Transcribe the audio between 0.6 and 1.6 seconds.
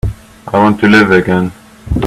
to live again.